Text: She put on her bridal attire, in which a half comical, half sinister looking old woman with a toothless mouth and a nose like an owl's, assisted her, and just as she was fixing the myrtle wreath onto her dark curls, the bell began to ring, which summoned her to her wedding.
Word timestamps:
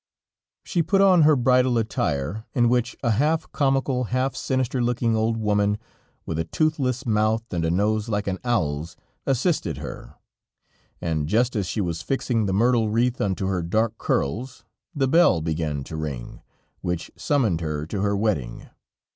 She 0.63 0.81
put 0.81 0.99
on 0.99 1.21
her 1.21 1.35
bridal 1.35 1.77
attire, 1.77 2.43
in 2.55 2.69
which 2.69 2.97
a 3.03 3.11
half 3.11 3.51
comical, 3.51 4.05
half 4.05 4.35
sinister 4.35 4.81
looking 4.81 5.15
old 5.15 5.37
woman 5.37 5.77
with 6.25 6.39
a 6.39 6.43
toothless 6.43 7.05
mouth 7.05 7.43
and 7.53 7.63
a 7.63 7.69
nose 7.69 8.09
like 8.09 8.25
an 8.25 8.39
owl's, 8.43 8.97
assisted 9.27 9.77
her, 9.77 10.15
and 10.99 11.27
just 11.29 11.55
as 11.55 11.67
she 11.67 11.81
was 11.81 12.01
fixing 12.01 12.47
the 12.47 12.51
myrtle 12.53 12.89
wreath 12.89 13.21
onto 13.21 13.45
her 13.45 13.61
dark 13.61 13.95
curls, 13.99 14.63
the 14.95 15.07
bell 15.07 15.39
began 15.39 15.83
to 15.83 15.95
ring, 15.95 16.41
which 16.81 17.11
summoned 17.15 17.61
her 17.61 17.85
to 17.85 18.01
her 18.01 18.17
wedding. 18.17 18.71